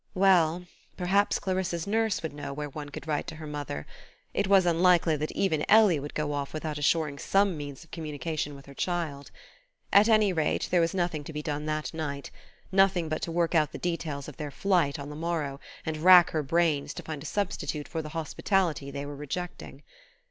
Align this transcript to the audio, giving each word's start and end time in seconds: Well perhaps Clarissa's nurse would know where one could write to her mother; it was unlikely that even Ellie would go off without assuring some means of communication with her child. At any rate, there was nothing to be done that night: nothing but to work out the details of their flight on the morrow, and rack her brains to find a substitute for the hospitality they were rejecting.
Well 0.15 0.65
perhaps 0.97 1.37
Clarissa's 1.37 1.85
nurse 1.85 2.23
would 2.23 2.33
know 2.33 2.53
where 2.53 2.69
one 2.71 2.89
could 2.89 3.07
write 3.07 3.27
to 3.27 3.35
her 3.35 3.45
mother; 3.45 3.85
it 4.33 4.47
was 4.47 4.65
unlikely 4.65 5.15
that 5.17 5.29
even 5.33 5.63
Ellie 5.69 5.99
would 5.99 6.15
go 6.15 6.33
off 6.33 6.55
without 6.55 6.79
assuring 6.79 7.19
some 7.19 7.55
means 7.55 7.83
of 7.83 7.91
communication 7.91 8.55
with 8.55 8.65
her 8.65 8.73
child. 8.73 9.29
At 9.93 10.09
any 10.09 10.33
rate, 10.33 10.67
there 10.71 10.81
was 10.81 10.95
nothing 10.95 11.23
to 11.25 11.33
be 11.33 11.43
done 11.43 11.67
that 11.67 11.93
night: 11.93 12.31
nothing 12.71 13.09
but 13.09 13.21
to 13.21 13.31
work 13.31 13.53
out 13.53 13.73
the 13.73 13.77
details 13.77 14.27
of 14.27 14.37
their 14.37 14.49
flight 14.49 14.97
on 14.97 15.11
the 15.11 15.15
morrow, 15.15 15.59
and 15.85 15.97
rack 15.97 16.31
her 16.31 16.41
brains 16.41 16.95
to 16.95 17.03
find 17.03 17.21
a 17.21 17.27
substitute 17.27 17.87
for 17.87 18.01
the 18.01 18.09
hospitality 18.09 18.89
they 18.89 19.05
were 19.05 19.15
rejecting. 19.15 19.83